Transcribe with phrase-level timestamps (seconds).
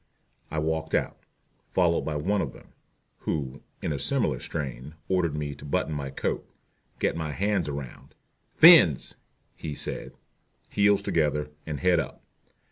[0.49, 1.15] I walked out,
[1.69, 2.69] followed by one of them,
[3.19, 6.43] who, in a similar strain, ordered me to button my coat,
[6.97, 8.15] get my hands around
[8.55, 9.13] "fins"
[9.55, 10.17] he said
[10.71, 12.23] heels together, and head up.